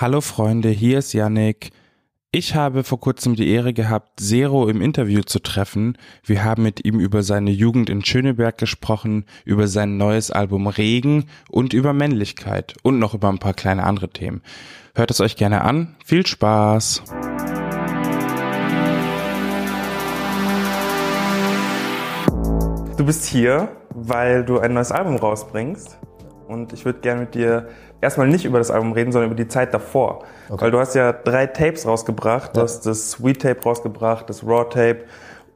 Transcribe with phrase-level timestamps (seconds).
[0.00, 1.72] Hallo Freunde, hier ist Yannick.
[2.30, 5.98] Ich habe vor kurzem die Ehre gehabt, Zero im Interview zu treffen.
[6.22, 11.24] Wir haben mit ihm über seine Jugend in Schöneberg gesprochen, über sein neues Album Regen
[11.50, 14.42] und über Männlichkeit und noch über ein paar kleine andere Themen.
[14.94, 15.96] Hört es euch gerne an.
[16.04, 17.02] Viel Spaß!
[22.96, 25.98] Du bist hier, weil du ein neues Album rausbringst.
[26.48, 27.68] Und ich würde gerne mit dir
[28.00, 30.24] erstmal nicht über das Album reden, sondern über die Zeit davor.
[30.48, 30.62] Okay.
[30.62, 32.56] Weil du hast ja drei Tapes rausgebracht.
[32.56, 35.04] Du hast das Sweet Tape rausgebracht, das Raw Tape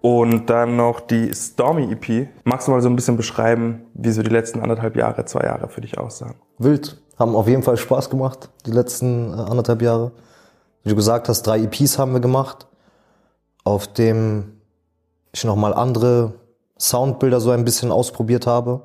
[0.01, 2.29] und dann noch die Stormy EP.
[2.45, 5.69] Magst du mal so ein bisschen beschreiben, wie so die letzten anderthalb Jahre, zwei Jahre
[5.69, 6.35] für dich aussahen?
[6.59, 6.99] Wild.
[7.19, 10.13] Haben auf jeden Fall Spaß gemacht, die letzten äh, anderthalb Jahre.
[10.83, 12.67] Wie du gesagt hast, drei EPs haben wir gemacht,
[13.65, 14.61] auf dem
[15.31, 16.33] ich nochmal andere
[16.81, 18.83] Soundbilder so ein bisschen ausprobiert habe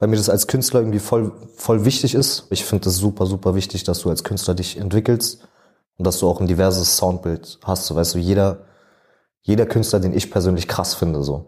[0.00, 2.46] weil mir das als Künstler irgendwie voll, voll wichtig ist.
[2.50, 5.46] Ich finde es super, super wichtig, dass du als Künstler dich entwickelst
[5.98, 7.86] und dass du auch ein diverses Soundbild hast.
[7.86, 8.64] So, weißt du, jeder,
[9.42, 11.46] jeder Künstler, den ich persönlich krass finde, so.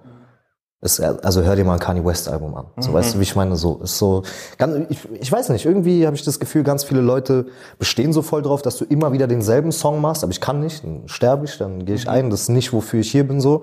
[0.82, 2.66] Ist, also hör dir mal ein Kanye West Album an.
[2.76, 2.94] So, mhm.
[2.94, 4.24] weißt du, wie ich meine, so, ist so,
[4.58, 7.46] ganz, ich, ich weiß nicht, irgendwie habe ich das Gefühl, ganz viele Leute
[7.78, 10.82] bestehen so voll drauf, dass du immer wieder denselben Song machst, aber ich kann nicht,
[10.82, 12.10] dann sterbe ich, dann gehe ich mhm.
[12.10, 13.62] ein, das ist nicht, wofür ich hier bin, so.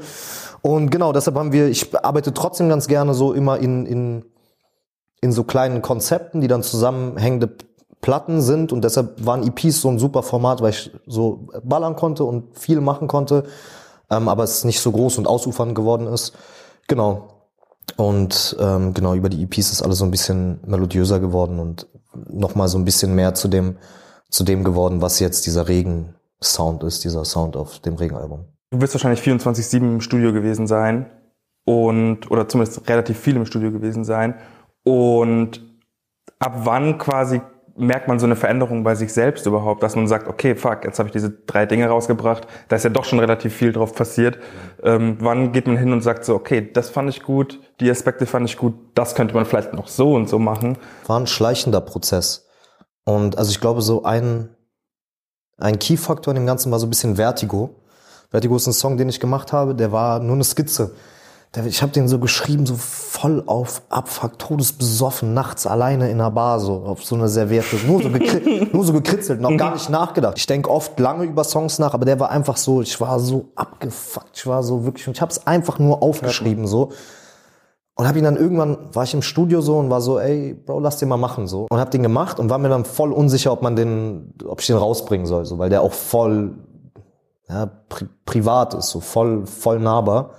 [0.62, 4.26] Und genau, deshalb haben wir, ich arbeite trotzdem ganz gerne so immer in, in,
[5.22, 7.50] in so kleinen Konzepten, die dann zusammenhängende
[8.02, 12.24] Platten sind und deshalb waren EPs so ein super Format, weil ich so ballern konnte
[12.24, 13.44] und viel machen konnte,
[14.10, 16.34] ähm, aber es nicht so groß und ausufernd geworden ist.
[16.88, 17.28] Genau.
[17.98, 21.88] Und ähm, genau, über die EPs ist alles so ein bisschen melodiöser geworden und
[22.30, 23.78] nochmal so ein bisschen mehr zu dem,
[24.30, 28.46] zu dem geworden, was jetzt dieser Regen-Sound ist, dieser Sound auf dem Regenalbum.
[28.72, 31.08] Du wirst wahrscheinlich 24-7 im Studio gewesen sein
[31.66, 34.36] und, oder zumindest relativ viel im Studio gewesen sein
[34.90, 35.62] und
[36.40, 37.42] ab wann quasi
[37.76, 40.98] merkt man so eine Veränderung bei sich selbst überhaupt, dass man sagt, okay, fuck, jetzt
[40.98, 44.40] habe ich diese drei Dinge rausgebracht, da ist ja doch schon relativ viel drauf passiert.
[44.84, 48.26] Ähm, wann geht man hin und sagt so, okay, das fand ich gut, die Aspekte
[48.26, 50.78] fand ich gut, das könnte man vielleicht noch so und so machen?
[51.06, 52.48] War ein schleichender Prozess.
[53.06, 54.50] Und also ich glaube, so ein,
[55.58, 57.76] ein Key-Faktor in dem Ganzen war so ein bisschen Vertigo.
[58.32, 60.96] Vertigo ist ein Song, den ich gemacht habe, der war nur eine Skizze
[61.66, 66.60] ich habe den so geschrieben, so voll auf Abfuck, todesbesoffen, nachts alleine in einer Bar,
[66.60, 68.10] so auf so eine Serviette, nur so,
[68.72, 70.38] nur so gekritzelt, noch gar nicht nachgedacht.
[70.38, 73.48] Ich denke oft lange über Songs nach, aber der war einfach so, ich war so
[73.56, 76.92] abgefuckt, ich war so wirklich, und ich habe es einfach nur aufgeschrieben, so.
[77.96, 80.80] Und habe ihn dann irgendwann, war ich im Studio so und war so, ey, Bro,
[80.82, 81.66] lass den mal machen, so.
[81.70, 84.68] Und habe den gemacht und war mir dann voll unsicher, ob man den, ob ich
[84.68, 86.54] den rausbringen soll, so, weil der auch voll,
[87.50, 90.36] ja, pri privat ist, so voll, voll nahbar.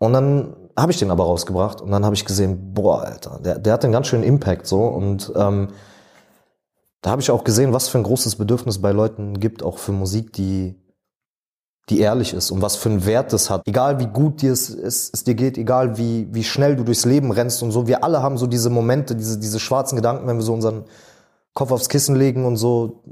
[0.00, 3.58] Und dann habe ich den aber rausgebracht und dann habe ich gesehen, boah, Alter, der,
[3.58, 5.68] der hat einen ganz schönen Impact so und ähm,
[7.02, 9.92] da habe ich auch gesehen, was für ein großes Bedürfnis bei Leuten gibt, auch für
[9.92, 10.74] Musik, die
[11.90, 13.62] die ehrlich ist und was für einen Wert das hat.
[13.66, 17.04] Egal wie gut dir es, es, es dir geht, egal wie, wie schnell du durchs
[17.04, 17.88] Leben rennst und so.
[17.88, 20.84] Wir alle haben so diese Momente, diese, diese schwarzen Gedanken, wenn wir so unseren
[21.52, 23.02] Kopf aufs Kissen legen und so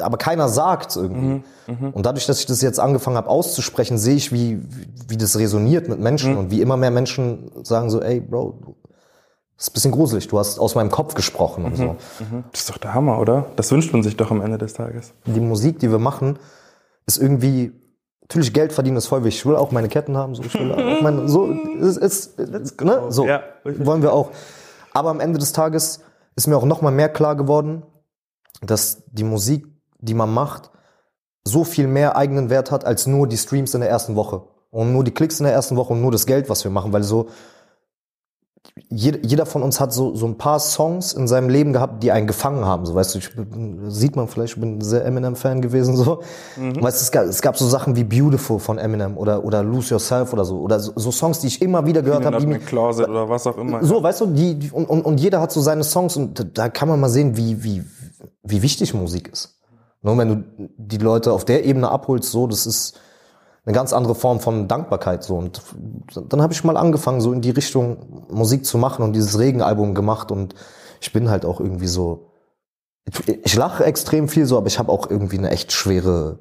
[0.00, 1.42] aber keiner sagt irgendwie.
[1.66, 1.90] Mhm, mh.
[1.92, 4.60] Und dadurch, dass ich das jetzt angefangen habe auszusprechen, sehe ich, wie,
[5.08, 6.38] wie das resoniert mit Menschen mhm.
[6.38, 8.76] und wie immer mehr Menschen sagen so, ey, Bro,
[9.56, 11.84] das ist ein bisschen gruselig, du hast aus meinem Kopf gesprochen und mhm, so.
[12.20, 12.44] Mhm.
[12.52, 13.46] Das ist doch der Hammer, oder?
[13.56, 15.14] Das wünscht man sich doch am Ende des Tages.
[15.26, 16.38] Die Musik, die wir machen,
[17.06, 17.72] ist irgendwie,
[18.22, 19.40] natürlich Geld verdienen ist voll wichtig.
[19.40, 22.80] Ich will auch meine Ketten haben, so, ich will auch meine, so, ist, ist, ist,
[22.80, 23.06] ne?
[23.08, 24.30] so, ja, wollen wir auch.
[24.92, 26.00] Aber am Ende des Tages
[26.36, 27.82] ist mir auch noch mal mehr klar geworden,
[28.62, 29.66] dass die Musik
[30.00, 30.70] die man macht,
[31.44, 34.92] so viel mehr eigenen Wert hat als nur die Streams in der ersten Woche und
[34.92, 37.02] nur die Klicks in der ersten Woche und nur das Geld, was wir machen, weil
[37.02, 37.28] so
[38.90, 42.26] jeder, von uns hat so, so ein paar Songs in seinem Leben gehabt, die einen
[42.26, 42.86] gefangen haben.
[42.86, 43.30] So, weißt du, ich,
[43.88, 45.96] sieht man vielleicht, ich bin sehr Eminem-Fan gewesen.
[45.96, 46.22] So.
[46.56, 46.82] Mhm.
[46.82, 49.90] Weißt du, es gab, es gab so Sachen wie Beautiful von Eminem oder, oder Lose
[49.90, 50.60] Yourself oder so.
[50.60, 52.44] Oder so, so Songs, die ich immer wieder gehört habe.
[52.44, 53.84] Die Closet oder was auch immer.
[53.84, 56.68] So, weißt du, die, die und, und, und jeder hat so seine Songs und da
[56.68, 57.84] kann man mal sehen, wie, wie,
[58.42, 59.58] wie wichtig Musik ist.
[60.02, 63.00] Nur wenn du die Leute auf der Ebene abholst, so, das ist
[63.64, 65.62] eine ganz andere Form von Dankbarkeit so und
[66.28, 69.94] dann habe ich mal angefangen so in die Richtung Musik zu machen und dieses Regenalbum
[69.94, 70.54] gemacht und
[71.00, 72.28] ich bin halt auch irgendwie so
[73.42, 76.40] ich lache extrem viel so, aber ich habe auch irgendwie eine echt schwere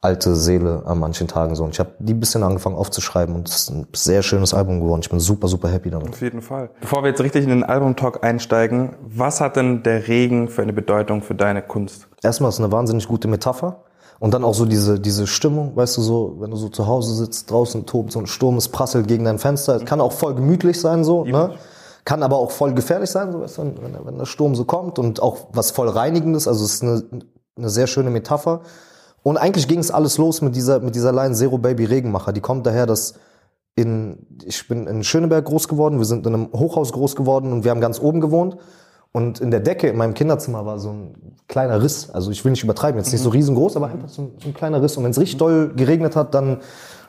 [0.00, 1.64] alte Seele an manchen Tagen so.
[1.64, 4.80] Und ich habe die ein bisschen angefangen aufzuschreiben und es ist ein sehr schönes Album
[4.80, 5.00] geworden.
[5.02, 6.10] Ich bin super, super happy damit.
[6.10, 6.70] Auf jeden Fall.
[6.80, 10.74] Bevor wir jetzt richtig in den Album-Talk einsteigen, was hat denn der Regen für eine
[10.74, 12.06] Bedeutung für deine Kunst?
[12.22, 13.83] Erstmal ist es eine wahnsinnig gute Metapher.
[14.20, 17.14] Und dann auch so diese, diese Stimmung, weißt du, so, wenn du so zu Hause
[17.14, 19.76] sitzt, draußen tobt so ein Sturm, es prasselt gegen dein Fenster.
[19.76, 21.54] Es kann auch voll gemütlich sein, so, ne?
[22.04, 24.64] Kann aber auch voll gefährlich sein, so weißt du, wenn, der- wenn der Sturm so
[24.64, 26.46] kommt und auch was voll Reinigendes.
[26.46, 27.02] Also es ist eine,
[27.56, 28.60] eine sehr schöne Metapher.
[29.22, 32.32] Und eigentlich ging es alles los mit dieser, mit dieser Line Zero Baby Regenmacher.
[32.34, 33.14] Die kommt daher, dass
[33.74, 37.64] in, ich bin in Schöneberg groß geworden, wir sind in einem Hochhaus groß geworden und
[37.64, 38.58] wir haben ganz oben gewohnt.
[39.16, 41.14] Und in der Decke in meinem Kinderzimmer war so ein
[41.46, 42.10] kleiner Riss.
[42.10, 44.54] Also ich will nicht übertreiben, jetzt nicht so riesengroß, aber einfach so ein, so ein
[44.54, 44.96] kleiner Riss.
[44.96, 46.58] Und wenn es richtig doll geregnet hat, dann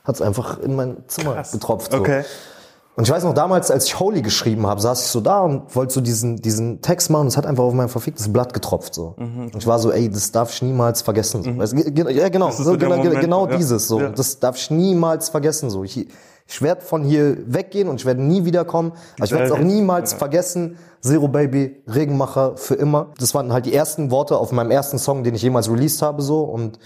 [0.04, 1.92] hat es einfach in mein Zimmer getropft.
[1.92, 1.98] So.
[1.98, 2.24] Okay.
[2.96, 5.76] Und ich weiß noch damals, als ich Holy geschrieben habe, saß ich so da und
[5.76, 8.94] wollte so diesen, diesen Text machen und es hat einfach auf mein verficktes Blatt getropft.
[8.94, 9.16] So.
[9.18, 9.46] Mhm.
[9.46, 11.42] Und ich war so, ey, das darf ich niemals vergessen.
[11.42, 11.58] So.
[11.58, 13.58] Weißt, du, ge- ja, genau, so, genau, Moment, genau ja.
[13.58, 13.88] dieses.
[13.88, 14.00] So.
[14.00, 14.10] Ja.
[14.10, 15.72] Das darf ich niemals vergessen.
[15.72, 15.84] So.
[15.84, 16.08] Ich,
[16.48, 18.92] ich werde von hier weggehen und ich werde nie wiederkommen.
[19.16, 20.78] Aber ich werde es auch niemals vergessen.
[21.02, 23.12] Zero Baby, Regenmacher für immer.
[23.18, 26.22] Das waren halt die ersten Worte auf meinem ersten Song, den ich jemals released habe.
[26.22, 26.42] So.
[26.42, 26.80] Und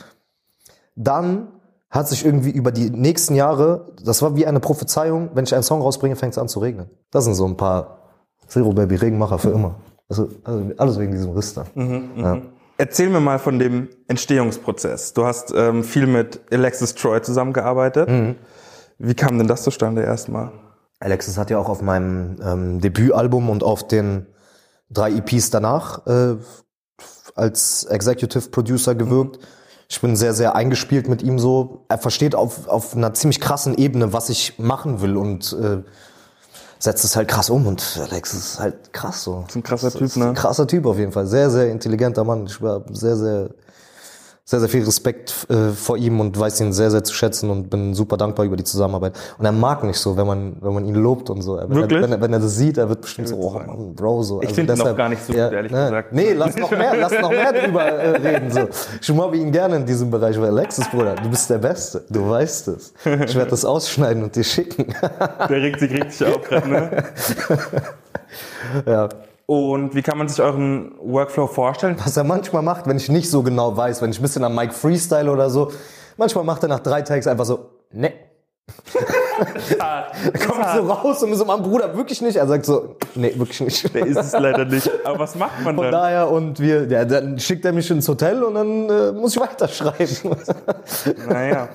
[0.95, 1.49] dann
[1.89, 5.63] hat sich irgendwie über die nächsten Jahre, das war wie eine Prophezeiung, wenn ich einen
[5.63, 6.89] Song rausbringe, fängt es an zu regnen.
[7.11, 7.97] Das sind so ein paar
[8.47, 9.75] Zero Baby Regenmacher für immer.
[10.07, 11.65] Also, also alles wegen diesem Riss da.
[11.75, 12.41] Ja.
[12.77, 15.13] Erzähl mir mal von dem Entstehungsprozess.
[15.13, 18.09] Du hast ähm, viel mit Alexis Troy zusammengearbeitet.
[18.09, 18.35] Mhm.
[18.99, 20.51] Wie kam denn das zustande erstmal?
[20.99, 24.27] Alexis hat ja auch auf meinem ähm, Debütalbum und auf den
[24.89, 26.35] drei EPs danach äh,
[27.35, 29.39] als Executive Producer gewirkt.
[29.87, 31.85] Ich bin sehr, sehr eingespielt mit ihm so.
[31.87, 35.81] Er versteht auf, auf einer ziemlich krassen Ebene, was ich machen will und äh,
[36.77, 37.65] setzt es halt krass um.
[37.65, 39.45] Und Alexis ist halt krass so.
[39.47, 40.33] Ist ein krasser Typ, Ist ein ne?
[40.33, 41.25] krasser Typ auf jeden Fall.
[41.25, 42.45] Sehr, sehr intelligenter Mann.
[42.45, 43.49] Ich war sehr, sehr,
[44.49, 47.69] sehr, sehr viel Respekt äh, vor ihm und weiß ihn sehr, sehr zu schätzen und
[47.69, 49.13] bin super dankbar über die Zusammenarbeit.
[49.37, 51.57] Und er mag nicht so, wenn man, wenn man ihn lobt und so.
[51.57, 51.99] Wenn, Wirklich?
[51.99, 53.51] Er, wenn, er, wenn er das sieht, er wird bestimmt so, oh.
[53.51, 54.41] Mann, Bro, so.
[54.41, 56.13] Ich finde ihn auch gar nicht so gut, ehrlich ne, gesagt.
[56.13, 58.67] Nee, lass noch mehr, lass noch mehr drüber äh, reden, so.
[58.99, 62.03] Ich mobbe ihn gerne in diesem Bereich, weil Alexis, Bruder, du bist der Beste.
[62.09, 62.93] Du weißt es.
[63.05, 64.95] Ich werde das ausschneiden und dir schicken.
[65.47, 67.03] Der regt sich richtig auf grad, ne?
[68.87, 69.09] ja.
[69.49, 71.95] Und wie kann man sich euren Workflow vorstellen?
[72.05, 74.53] was er manchmal macht, wenn ich nicht so genau weiß, wenn ich ein bisschen am
[74.53, 75.71] Mike Freestyle oder so,
[76.17, 78.13] manchmal macht er nach drei Takes einfach so, ne.
[79.39, 82.35] Kommt so raus und ist so, Mann, Bruder, wirklich nicht.
[82.35, 83.93] Er sagt so, nee, wirklich nicht.
[83.93, 84.89] Der ist es leider nicht.
[85.03, 85.91] Aber was macht man Von dann?
[85.91, 89.41] daher und wir, ja, dann schickt er mich ins Hotel und dann äh, muss ich
[89.41, 90.35] weiterschreiben.
[91.27, 91.69] Naja.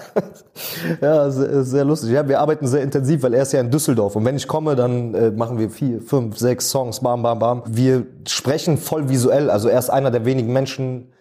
[1.01, 2.11] ja, sehr, sehr lustig.
[2.11, 4.77] Ja, wir arbeiten sehr intensiv, weil er ist ja in Düsseldorf und wenn ich komme,
[4.77, 7.63] dann äh, machen wir vier, fünf, sechs Songs, bam, bam, bam.
[7.67, 9.51] Wir sprechen voll visuell.
[9.51, 11.13] Also er ist einer der wenigen Menschen,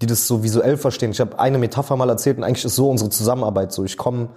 [0.00, 1.10] die das so visuell verstehen.
[1.10, 3.84] Ich habe eine Metapher mal erzählt und eigentlich ist so unsere Zusammenarbeit so.
[3.84, 4.28] Ich komme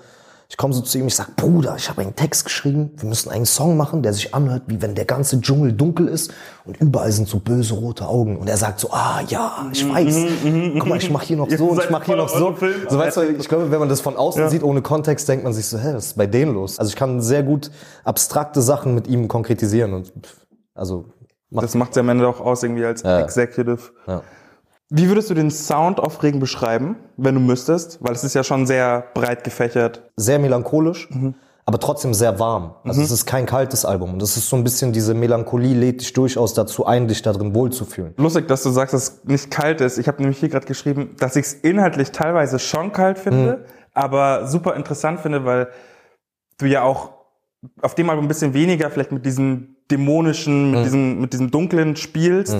[0.51, 3.31] ich komm so zu ihm, ich sag, Bruder, ich habe einen Text geschrieben, wir müssen
[3.31, 6.33] einen Song machen, der sich anhört, wie wenn der ganze Dschungel dunkel ist
[6.65, 8.35] und überall sind so böse rote Augen.
[8.35, 10.13] Und er sagt so, ah ja, ich weiß.
[10.77, 12.53] Guck mal, ich mache hier noch so und ich mache hier noch so.
[12.89, 15.53] So weißt du, ich glaube, wenn man das von außen sieht, ohne Kontext, denkt man
[15.53, 16.79] sich so, hä, was ist bei denen los?
[16.79, 17.71] Also ich kann sehr gut
[18.03, 20.11] abstrakte Sachen mit ihm konkretisieren und
[20.75, 21.05] also
[21.49, 23.79] macht Das macht es am Ende auch aus, irgendwie als Executive.
[24.05, 24.21] ja.
[24.93, 27.99] Wie würdest du den Sound auf Regen beschreiben, wenn du müsstest?
[28.01, 30.11] Weil es ist ja schon sehr breit gefächert.
[30.17, 31.07] sehr melancholisch,
[31.65, 32.75] aber trotzdem sehr warm.
[32.83, 34.11] Also es ist kein kaltes Album.
[34.11, 37.31] Und das ist so ein bisschen diese Melancholie lädt dich durchaus dazu ein, dich da
[37.31, 38.13] drin wohlzufühlen.
[38.17, 39.97] Lustig, dass du sagst, dass es nicht kalt ist.
[39.97, 44.45] Ich habe nämlich hier gerade geschrieben, dass ich es inhaltlich teilweise schon kalt finde, aber
[44.47, 45.69] super interessant finde, weil
[46.57, 47.11] du ja auch
[47.81, 51.95] auf dem Album ein bisschen weniger vielleicht mit diesem dämonischen, mit, diesem, mit diesem dunklen
[51.95, 52.57] spielst,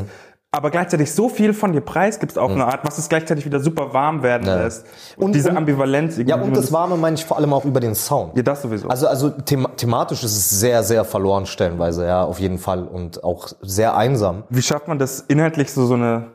[0.54, 3.94] aber gleichzeitig so viel von dir preisgibst auf eine Art, was es gleichzeitig wieder super
[3.94, 4.62] warm werden Ja.
[4.64, 4.86] lässt.
[5.16, 6.18] Und, Und- diese und- Ambivalenz.
[6.18, 8.36] irgendwie, Ja, und das Warme meine ich vor allem auch über den Sound.
[8.36, 8.90] Ja, das sowieso.
[8.90, 12.84] Also, also thema thematisch ist es sehr, sehr verloren stellenweise, ja, auf jeden Fall.
[12.86, 14.44] Und auch sehr einsam.
[14.50, 16.34] Wie schafft man das inhaltlich so, so eine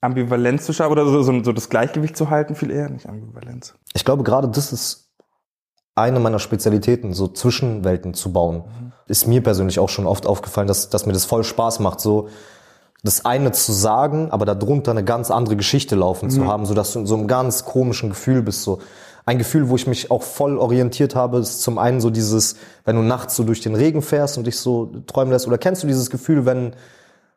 [0.00, 2.54] Ambivalenz zu schaffen oder so, so, so das Gleichgewicht zu halten?
[2.54, 3.74] Viel eher, nicht Ambivalenz.
[3.92, 5.10] Ich glaube, gerade das ist
[5.94, 8.64] eine meiner Spezialitäten, so Zwischenwelten zu bauen.
[9.06, 12.28] Ist mir persönlich auch schon oft aufgefallen, dass, dass mir das voll Spaß macht, so
[13.02, 16.92] das eine zu sagen, aber darunter eine ganz andere Geschichte laufen zu haben, so dass
[16.92, 18.78] du in so einem ganz komischen Gefühl bist, so.
[19.26, 22.96] Ein Gefühl, wo ich mich auch voll orientiert habe, ist zum einen so dieses, wenn
[22.96, 25.86] du nachts so durch den Regen fährst und dich so träumen lässt, oder kennst du
[25.86, 26.72] dieses Gefühl, wenn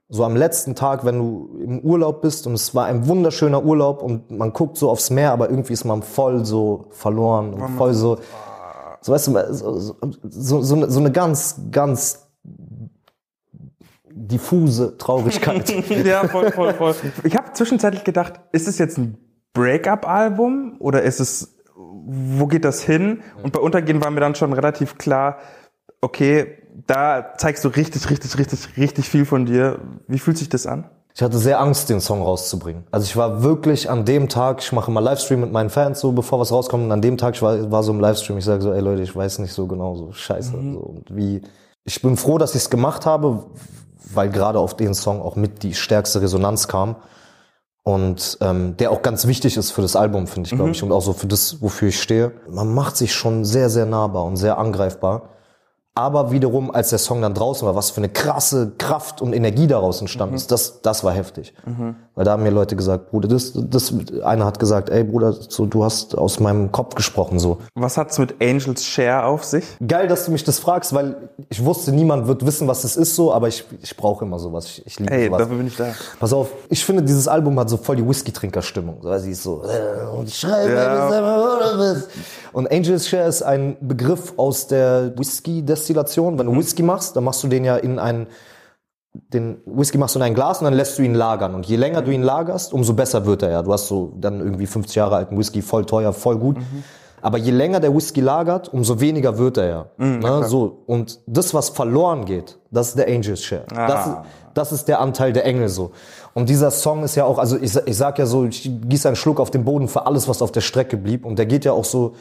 [0.09, 4.01] so am letzten Tag, wenn du im Urlaub bist und es war ein wunderschöner Urlaub
[4.01, 7.93] und man guckt so aufs Meer, aber irgendwie ist man voll so verloren und voll
[7.93, 8.17] so,
[9.01, 12.27] so weißt du, so, so, so, so eine ganz, ganz
[14.15, 15.69] diffuse Traurigkeit.
[16.05, 16.95] ja, voll, voll, voll.
[17.23, 19.17] Ich habe zwischenzeitlich gedacht, ist es jetzt ein
[19.53, 23.21] Break-up-Album oder ist es, wo geht das hin?
[23.41, 25.37] Und bei Untergehen war mir dann schon relativ klar,
[26.01, 29.79] okay, da zeigst du richtig, richtig, richtig, richtig viel von dir.
[30.07, 30.89] Wie fühlt sich das an?
[31.15, 32.85] Ich hatte sehr Angst, den Song rauszubringen.
[32.89, 36.11] Also ich war wirklich an dem Tag, ich mache immer Livestream mit meinen Fans, so
[36.11, 38.63] bevor was rauskommt, und an dem Tag, ich war, war so im Livestream, ich sage
[38.63, 41.43] so, ey Leute, ich weiß nicht so genau, so scheiße, so, und wie,
[41.83, 43.45] ich bin froh, dass ich es gemacht habe,
[44.15, 46.95] weil gerade auf den Song auch mit die stärkste Resonanz kam.
[47.83, 50.91] Und ähm, der auch ganz wichtig ist für das Album, finde ich, glaube ich, und
[50.93, 52.31] auch so für das, wofür ich stehe.
[52.49, 55.29] Man macht sich schon sehr, sehr nahbar und sehr angreifbar.
[55.95, 59.67] Aber wiederum, als der Song dann draußen war, was für eine krasse Kraft und Energie
[59.67, 61.53] daraus entstanden ist, das, das war heftig.
[62.15, 63.91] Weil da haben mir Leute gesagt, Bruder, das, das,
[64.23, 67.57] einer hat gesagt, ey Bruder, so, du hast aus meinem Kopf gesprochen, so.
[67.73, 69.65] Was hat's mit Angels Share auf sich?
[69.87, 71.15] Geil, dass du mich das fragst, weil
[71.49, 74.65] ich wusste, niemand wird wissen, was es ist so, aber ich, ich brauche immer sowas.
[74.65, 75.39] Ich, ich liebe Ey, sowas.
[75.39, 75.93] dafür bin ich da.
[76.19, 78.97] Pass auf, ich finde, dieses Album hat so voll die Whisky-Trinker-Stimmung.
[79.01, 81.95] So, sie ist so, äh, und ich schreibe, Ja.
[82.51, 86.37] Und Angel's Share ist ein Begriff aus der Whisky-Destillation.
[86.37, 88.27] Wenn du Whisky machst, dann machst du den ja in ein,
[89.13, 91.53] den Whisky machst du in ein Glas und dann lässt du ihn lagern.
[91.53, 93.61] Und je länger du ihn lagerst, umso besser wird er ja.
[93.61, 96.57] Du hast so dann irgendwie 50 Jahre alten Whisky, voll teuer, voll gut.
[97.21, 99.85] Aber je länger der Whisky lagert, umso weniger wird er ja.
[99.97, 100.43] ne?
[100.47, 100.83] So.
[100.87, 103.63] Und das, was verloren geht, das ist der Angel's Share.
[103.69, 104.17] Das, ist,
[104.55, 105.91] das ist der Anteil der Engel so.
[106.33, 109.15] Und dieser Song ist ja auch, also ich, ich sag ja so, ich gieße einen
[109.15, 111.23] Schluck auf den Boden für alles, was auf der Strecke blieb.
[111.23, 112.13] Und der geht ja auch so,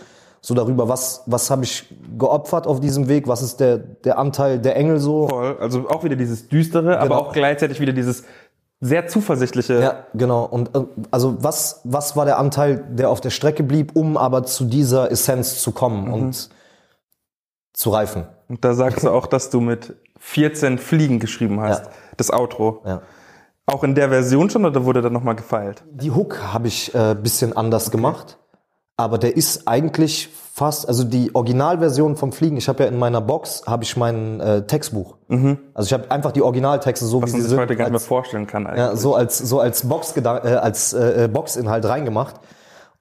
[0.45, 1.87] so darüber, was, was habe ich
[2.19, 5.29] geopfert auf diesem Weg, was ist der, der Anteil der Engel so.
[5.29, 5.57] Voll.
[5.61, 7.21] Also auch wieder dieses düstere, aber Genau.
[7.29, 8.25] auch gleichzeitig wieder dieses
[8.81, 9.81] sehr zuversichtliche.
[9.81, 10.45] Ja, genau.
[10.45, 10.81] Und äh,
[11.13, 15.13] also was, was war der Anteil, der auf der Strecke blieb, um aber zu dieser
[15.13, 16.51] Essenz zu kommen und
[17.73, 18.27] zu reifen?
[18.49, 21.85] Und da sagst du auch, dass du mit 14 Fliegen geschrieben hast.
[21.85, 21.91] Ja.
[22.17, 22.83] Das Outro.
[22.85, 23.03] Ja.
[23.67, 25.85] Auch in der Version schon oder wurde da nochmal gefeilt?
[25.93, 28.39] Die Hook habe ich äh, bisschen anders gemacht,
[28.97, 33.21] aber der ist eigentlich fast, also die Originalversion vom Fliegen, ich habe ja in meiner
[33.23, 35.17] Box, habe ich mein äh, Textbuch.
[35.73, 37.85] Also ich habe einfach die Originaltexte so, Was wie man sie sich sind, heute gar
[37.87, 38.79] nicht mehr vorstellen kann eigentlich.
[38.79, 42.37] ja, so als so als Box äh, als äh, Boxinhalt reingemacht.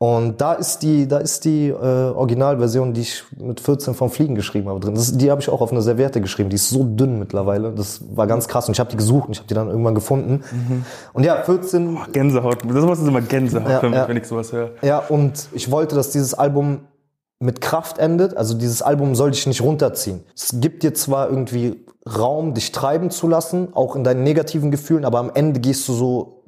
[0.01, 4.33] Und da ist die, da ist die äh, Originalversion, die ich mit 14 vom Fliegen
[4.33, 4.95] geschrieben habe drin.
[4.95, 6.49] Das, die habe ich auch auf eine Serviette geschrieben.
[6.49, 7.71] Die ist so dünn mittlerweile.
[7.71, 8.67] Das war ganz krass.
[8.67, 10.43] Und ich habe die gesucht und ich habe die dann irgendwann gefunden.
[11.13, 12.63] Und ja, 14, Gänsehaut.
[12.67, 14.07] Das ist immer Gänsehaut Ja, für mich, ja.
[14.07, 14.71] wenn ich sowas höre.
[14.81, 16.79] Ja, und ich wollte, dass dieses Album
[17.37, 18.35] mit Kraft endet.
[18.35, 20.23] Also dieses Album soll dich nicht runterziehen.
[20.35, 21.85] Es gibt dir zwar irgendwie
[22.17, 25.93] Raum, dich treiben zu lassen, auch in deinen negativen Gefühlen, aber am Ende gehst du
[25.93, 26.40] so,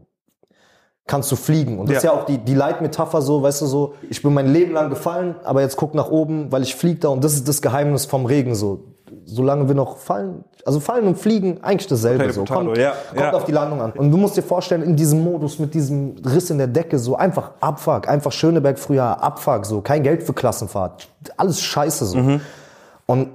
[1.06, 1.80] kannst du fliegen.
[1.80, 2.14] Und das ist Ja.
[2.14, 5.36] ja auch die, die Leitmetapher so, weißt du, so, ich bin mein Leben lang gefallen,
[5.44, 8.26] aber jetzt guck nach oben, weil ich flieg da und das ist das Geheimnis vom
[8.26, 8.86] Regen so.
[9.26, 12.46] Solange wir noch fallen, also fallen und fliegen, eigentlich dasselbe so.
[12.46, 13.34] Kommt, ja, kommt ja.
[13.34, 13.92] auf die Landung an.
[13.92, 17.16] Und du musst dir vorstellen, in diesem Modus mit diesem Riss in der Decke, so
[17.16, 21.08] einfach Abfuck, einfach Schöneberg früher Abfuck, so kein Geld für Klassenfahrt,
[21.38, 22.18] alles scheiße so.
[22.18, 22.42] Mhm.
[23.06, 23.30] Und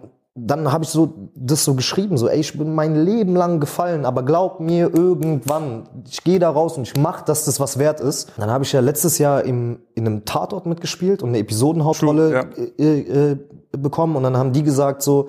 [0.47, 4.05] dann habe ich so das so geschrieben, so ey, ich bin mein Leben lang gefallen,
[4.05, 8.01] aber glaub mir irgendwann, ich gehe da raus und ich mach, dass das was wert
[8.01, 8.33] ist.
[8.37, 12.67] Dann habe ich ja letztes Jahr im, in einem Tatort mitgespielt und eine Episodenhauptrolle True,
[12.79, 13.37] äh, äh,
[13.73, 15.29] bekommen und dann haben die gesagt so,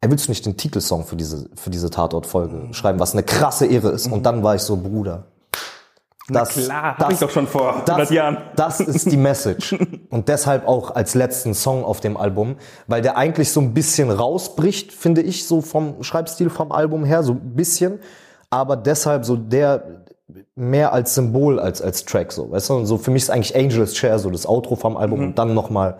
[0.00, 3.66] ey, willst du nicht den Titelsong für diese, für diese Tatort-Folge schreiben, was eine krasse
[3.66, 4.10] Ehre ist?
[4.10, 5.31] Und dann war ich so, Bruder.
[6.32, 8.38] Na klar, hab ich doch schon vor 100 das, Jahren.
[8.56, 9.76] Das ist die Message.
[10.10, 14.10] Und deshalb auch als letzten Song auf dem Album, weil der eigentlich so ein bisschen
[14.10, 18.00] rausbricht, finde ich, so vom Schreibstil vom Album her, so ein bisschen.
[18.50, 20.02] Aber deshalb so der
[20.54, 22.74] mehr als Symbol als als Track, so, weißt du?
[22.74, 25.26] Und so für mich ist eigentlich Angel's Chair so das Outro vom Album Mhm.
[25.26, 25.98] und dann nochmal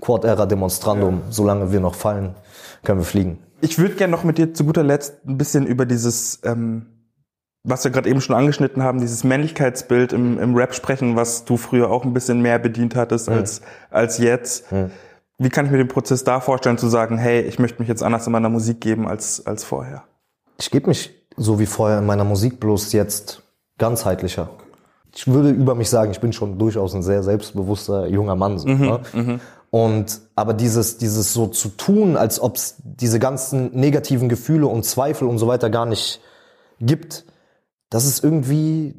[0.00, 1.22] Quad Era Demonstrandum.
[1.30, 2.34] Solange wir noch fallen,
[2.84, 3.38] können wir fliegen.
[3.62, 6.86] Ich würde gerne noch mit dir zu guter Letzt ein bisschen über dieses, ähm,
[7.66, 11.56] was wir gerade eben schon angeschnitten haben, dieses Männlichkeitsbild im, im Rap sprechen, was du
[11.56, 14.66] früher auch ein bisschen mehr bedient hattest als, als jetzt.
[15.38, 18.02] Wie kann ich mir den Prozess da vorstellen, zu sagen, hey, ich möchte mich jetzt
[18.02, 20.04] anders in meiner Musik geben als, als vorher?
[20.58, 23.42] Ich gebe mich so wie vorher in meiner Musik bloß jetzt
[23.78, 24.48] ganzheitlicher.
[25.12, 28.58] Ich würde über mich sagen, ich bin schon durchaus ein sehr selbstbewusster junger Mann.
[28.58, 29.40] So, ne?
[29.70, 34.84] Und aber dieses, dieses so zu tun, als ob es diese ganzen negativen Gefühle und
[34.84, 36.20] Zweifel und so weiter gar nicht
[36.80, 37.24] gibt,
[37.90, 38.94] das ist irgendwie,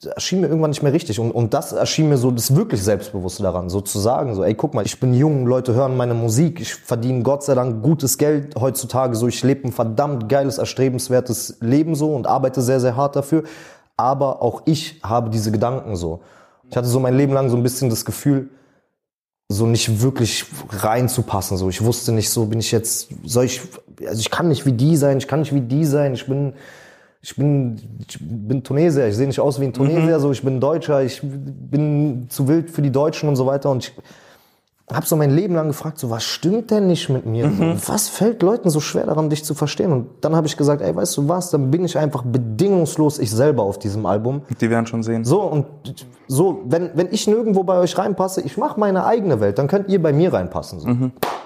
[0.00, 1.20] das erschien mir irgendwann nicht mehr richtig.
[1.20, 4.54] Und, und das erschien mir so das wirklich Selbstbewusste daran, so zu sagen, so, ey,
[4.54, 8.16] guck mal, ich bin jung, Leute hören meine Musik, ich verdiene Gott sei Dank gutes
[8.16, 12.96] Geld heutzutage, so, ich lebe ein verdammt geiles, erstrebenswertes Leben so und arbeite sehr, sehr
[12.96, 13.44] hart dafür.
[13.96, 16.20] Aber auch ich habe diese Gedanken so.
[16.70, 18.48] Ich hatte so mein Leben lang so ein bisschen das Gefühl,
[19.50, 21.58] so nicht wirklich reinzupassen.
[21.58, 23.60] So, ich wusste nicht, so bin ich jetzt, soll ich,
[24.06, 26.54] also ich kann nicht wie die sein, ich kann nicht wie die sein, ich bin,
[27.22, 27.76] ich bin,
[28.08, 31.20] ich bin Tunesier, ich sehe nicht aus wie ein Tunesier, so ich bin Deutscher, ich
[31.22, 33.70] bin zu wild für die Deutschen und so weiter.
[33.70, 33.92] Und ich
[34.90, 37.50] habe so mein Leben lang gefragt, so was stimmt denn nicht mit mir?
[37.50, 39.92] So, was fällt Leuten so schwer daran, dich zu verstehen?
[39.92, 41.50] Und dann habe ich gesagt, ey, weißt du was?
[41.50, 44.42] Dann bin ich einfach bedingungslos ich selber auf diesem Album.
[44.58, 45.26] Die werden schon sehen.
[45.26, 45.66] So, und
[46.26, 49.90] so, wenn, wenn ich nirgendwo bei euch reinpasse, ich mache meine eigene Welt, dann könnt
[49.90, 50.80] ihr bei mir reinpassen.
[50.80, 50.88] So.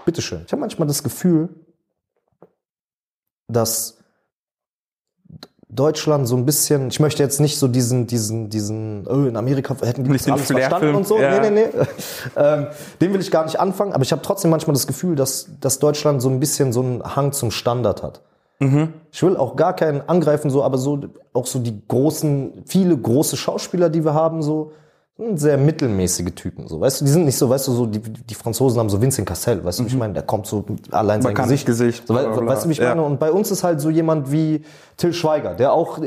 [0.04, 0.42] Bitteschön.
[0.46, 1.48] Ich habe manchmal das Gefühl,
[3.48, 4.03] dass
[5.74, 9.74] Deutschland so ein bisschen, ich möchte jetzt nicht so diesen, diesen, diesen, oh, in Amerika
[9.82, 11.18] hätten die Nicht alles verstanden und so.
[11.18, 11.40] ja.
[11.40, 11.86] Nee, nee, nee.
[12.36, 12.66] ähm,
[13.00, 15.78] den will ich gar nicht anfangen, aber ich habe trotzdem manchmal das Gefühl, dass, dass
[15.78, 18.20] Deutschland so ein bisschen so einen Hang zum Standard hat.
[19.12, 21.00] Ich will auch gar keinen angreifen, so, aber so
[21.32, 24.72] auch so die großen, viele große Schauspieler, die wir haben, so
[25.36, 26.66] sehr mittelmäßige Typen.
[26.66, 29.00] So, weißt du, die sind nicht so, weißt du, so die, die Franzosen haben so
[29.00, 31.66] Vincent Cassel, weißt du, wie ich meine, der kommt so allein sein Gesicht.
[31.66, 32.46] Gesicht, So, bla, bla.
[32.46, 32.88] weißt du, wie ich Ja.
[32.88, 33.04] meine?
[33.04, 34.64] Und bei uns ist halt so jemand wie
[34.96, 36.00] Till Schweiger, der auch,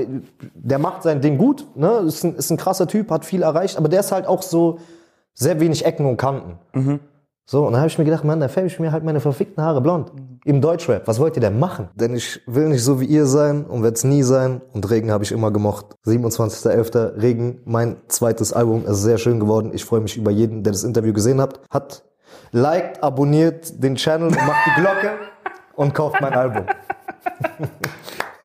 [0.53, 3.77] der macht sein Ding gut, ne, ist ein, ist ein krasser Typ, hat viel erreicht,
[3.77, 4.79] aber der ist halt auch so
[5.33, 6.99] sehr wenig Ecken und Kanten.
[7.49, 9.63] So, und dann habe ich mir gedacht, Mann, da färbe ich mir halt meine verfickten
[9.63, 10.11] Haare blond.
[10.43, 11.07] Im Deutschrap.
[11.07, 11.87] Was wollt ihr denn machen?
[11.95, 14.59] Denn ich will nicht so wie ihr sein und werde es nie sein.
[14.73, 15.95] Und Regen habe ich immer gemocht.
[16.05, 17.21] 27.11.
[17.21, 18.83] Regen, mein zweites Album.
[18.83, 19.71] Es ist sehr schön geworden.
[19.73, 21.61] Ich freue mich über jeden, der das Interview gesehen hat.
[21.69, 22.03] Hat
[22.51, 25.11] liked, abonniert den Channel macht die Glocke
[25.75, 26.65] und kauft mein Album.